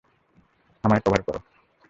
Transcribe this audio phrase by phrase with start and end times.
[0.83, 1.39] আমায় কভার করো।